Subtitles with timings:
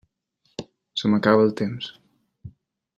[1.01, 1.93] Se m'acaba el temps.